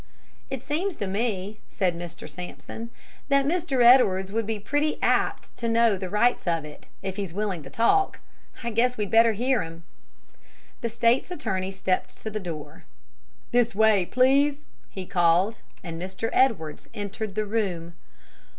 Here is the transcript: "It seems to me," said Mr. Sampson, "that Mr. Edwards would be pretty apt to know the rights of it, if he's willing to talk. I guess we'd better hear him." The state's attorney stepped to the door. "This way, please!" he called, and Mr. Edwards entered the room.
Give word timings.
"It 0.49 0.63
seems 0.63 0.95
to 0.95 1.05
me," 1.05 1.59
said 1.69 1.95
Mr. 1.95 2.27
Sampson, 2.27 2.89
"that 3.29 3.45
Mr. 3.45 3.83
Edwards 3.85 4.31
would 4.31 4.47
be 4.47 4.57
pretty 4.57 4.97
apt 4.99 5.55
to 5.57 5.69
know 5.69 5.95
the 5.95 6.09
rights 6.09 6.47
of 6.47 6.65
it, 6.65 6.87
if 7.03 7.17
he's 7.17 7.35
willing 7.35 7.61
to 7.61 7.69
talk. 7.69 8.19
I 8.63 8.71
guess 8.71 8.97
we'd 8.97 9.11
better 9.11 9.33
hear 9.33 9.61
him." 9.61 9.83
The 10.81 10.89
state's 10.89 11.29
attorney 11.29 11.71
stepped 11.71 12.19
to 12.23 12.31
the 12.31 12.39
door. 12.39 12.85
"This 13.51 13.75
way, 13.75 14.07
please!" 14.07 14.65
he 14.89 15.05
called, 15.05 15.61
and 15.83 16.01
Mr. 16.01 16.31
Edwards 16.33 16.89
entered 16.95 17.35
the 17.35 17.45
room. 17.45 17.93